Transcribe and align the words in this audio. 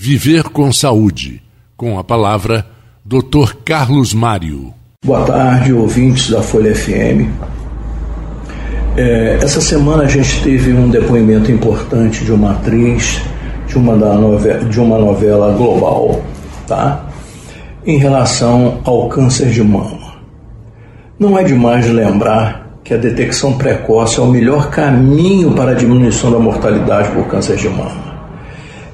Viver 0.00 0.44
com 0.44 0.72
Saúde, 0.72 1.42
com 1.76 1.98
a 1.98 2.04
palavra 2.04 2.64
Dr. 3.04 3.54
Carlos 3.64 4.14
Mário. 4.14 4.72
Boa 5.04 5.24
tarde, 5.24 5.72
ouvintes 5.72 6.30
da 6.30 6.40
Folha 6.40 6.72
FM. 6.72 7.26
É, 8.96 9.40
essa 9.42 9.60
semana 9.60 10.04
a 10.04 10.06
gente 10.06 10.40
teve 10.44 10.72
um 10.72 10.88
depoimento 10.88 11.50
importante 11.50 12.24
de 12.24 12.30
uma 12.30 12.52
atriz 12.52 13.20
de 13.66 13.76
uma, 13.76 13.96
da 13.96 14.14
novela, 14.14 14.64
de 14.66 14.80
uma 14.80 14.98
novela 14.98 15.52
global, 15.54 16.22
tá? 16.68 17.04
Em 17.84 17.98
relação 17.98 18.80
ao 18.84 19.08
câncer 19.08 19.50
de 19.50 19.64
mama. 19.64 20.12
Não 21.18 21.36
é 21.36 21.42
demais 21.42 21.90
lembrar 21.90 22.78
que 22.84 22.94
a 22.94 22.96
detecção 22.96 23.58
precoce 23.58 24.20
é 24.20 24.22
o 24.22 24.28
melhor 24.28 24.70
caminho 24.70 25.56
para 25.56 25.72
a 25.72 25.74
diminuição 25.74 26.30
da 26.30 26.38
mortalidade 26.38 27.10
por 27.10 27.26
câncer 27.26 27.56
de 27.56 27.68
mama. 27.68 28.17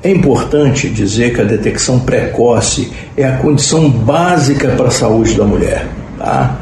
É 0.05 0.11
importante 0.11 0.91
dizer 0.91 1.35
que 1.35 1.41
a 1.41 1.45
detecção 1.45 1.99
precoce 1.99 2.93
é 3.17 3.25
a 3.25 3.39
condição 3.39 3.89
básica 3.89 4.69
para 4.73 4.89
a 4.89 4.91
saúde 4.91 5.33
da 5.33 5.45
mulher. 5.45 5.89
Tá? 6.19 6.61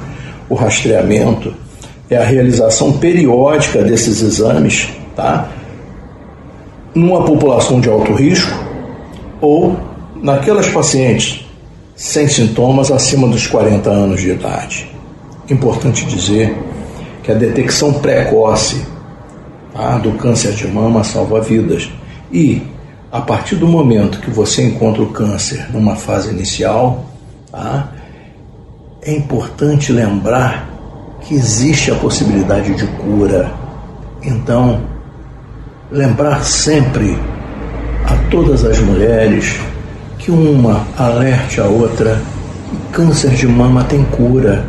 O 0.49 0.55
rastreamento 0.55 1.53
é 2.09 2.17
a 2.17 2.25
realização 2.25 2.93
periódica 2.93 3.83
desses 3.83 4.23
exames 4.23 4.91
tá? 5.17 5.49
numa 6.95 7.25
população 7.25 7.81
de 7.81 7.89
alto 7.89 8.15
risco 8.15 8.57
ou 9.41 9.77
naquelas 10.23 10.69
pacientes 10.69 11.45
sem 11.97 12.29
sintomas 12.29 12.93
acima 12.93 13.27
dos 13.27 13.49
40 13.49 13.91
anos 13.91 14.21
de 14.21 14.31
idade. 14.31 14.89
Importante 15.51 16.07
dizer 16.07 16.57
que 17.25 17.33
a 17.33 17.35
detecção 17.35 17.95
precoce 17.95 18.87
tá, 19.73 19.99
do 19.99 20.13
câncer 20.13 20.53
de 20.53 20.69
mama 20.69 21.03
salva 21.03 21.41
vidas 21.41 21.91
e 22.31 22.63
a 23.13 23.21
partir 23.21 23.57
do 23.57 23.69
momento 23.69 24.21
que 24.21 24.31
você 24.31 24.67
encontra 24.67 25.03
o 25.03 25.09
câncer 25.09 25.71
numa 25.71 25.95
fase 25.95 26.31
inicial, 26.31 27.05
tá? 27.51 27.93
é 29.03 29.13
importante 29.13 29.93
lembrar 29.93 30.67
que 31.21 31.35
existe 31.35 31.91
a 31.91 31.95
possibilidade 31.97 32.75
de 32.75 32.87
cura. 32.87 33.53
Então, 34.23 34.81
lembrar 35.91 36.43
sempre 36.43 37.19
a 38.07 38.17
todas 38.31 38.65
as 38.65 38.79
mulheres 38.79 39.61
que 40.19 40.31
uma 40.31 40.87
alerte 40.97 41.61
a 41.61 41.67
outra 41.67 42.19
que 42.71 42.77
câncer 42.93 43.33
de 43.33 43.47
mama 43.47 43.85
tem 43.85 44.05
cura. 44.05 44.65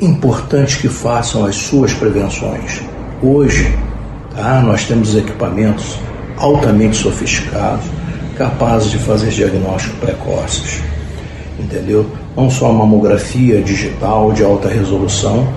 Importante 0.00 0.78
que 0.78 0.88
façam 0.88 1.44
as 1.44 1.56
suas 1.56 1.92
prevenções. 1.92 2.80
Hoje, 3.20 3.76
tá? 4.36 4.60
nós 4.60 4.84
temos 4.84 5.16
equipamentos 5.16 5.98
altamente 6.36 6.96
sofisticados, 6.96 7.86
capazes 8.36 8.90
de 8.90 8.98
fazer 8.98 9.30
diagnósticos 9.30 9.98
precoces. 9.98 10.82
Entendeu? 11.58 12.06
Não 12.36 12.50
só 12.50 12.70
a 12.70 12.72
mamografia 12.72 13.62
digital 13.62 14.32
de 14.32 14.44
alta 14.44 14.68
resolução, 14.68 15.48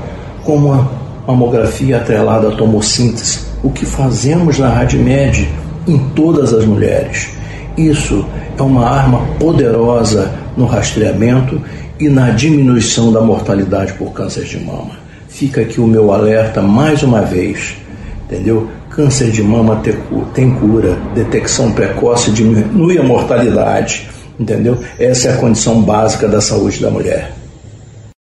como 0.44 0.74
a 0.74 0.88
mamografia 1.28 1.98
atrelada 1.98 2.48
à 2.48 2.52
tomossíntese, 2.52 3.40
o 3.62 3.70
que 3.70 3.86
fazemos 3.86 4.58
na 4.58 4.70
RadMed 4.70 5.50
em 5.88 5.98
todas 6.16 6.54
as 6.54 6.66
mulheres. 6.66 7.30
Isso 7.78 8.26
é 8.58 8.62
uma 8.62 8.88
arma 8.88 9.26
poderosa 9.40 10.34
no 10.56 10.66
rastreamento 10.66 11.62
e 12.00 12.08
na 12.08 12.30
diminuição 12.32 13.12
da 13.12 13.22
mortalidade 13.22 13.94
por 13.94 14.12
câncer 14.14 14.46
de 14.46 14.60
mama. 14.60 14.98
Fica 15.28 15.62
aqui 15.62 15.80
o 15.80 15.88
meu 15.88 16.12
alerta 16.12 16.62
mais 16.62 17.04
uma 17.04 17.22
vez, 17.22 17.76
entendeu? 18.30 18.70
Câncer 18.92 19.32
de 19.32 19.42
mama 19.42 19.82
tem 20.34 20.52
cura, 20.52 20.98
detecção 21.16 21.72
precoce 21.72 22.32
diminui 22.32 22.98
a 23.00 23.04
mortalidade, 23.04 24.08
entendeu? 24.40 24.78
Essa 25.00 25.30
é 25.30 25.34
a 25.34 25.38
condição 25.38 25.82
básica 25.82 26.28
da 26.28 26.40
saúde 26.40 26.80
da 26.80 26.92
mulher. 26.92 27.34